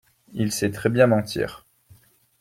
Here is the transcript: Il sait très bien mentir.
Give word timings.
Il 0.33 0.51
sait 0.51 0.71
très 0.71 0.89
bien 0.89 1.05
mentir. 1.05 1.67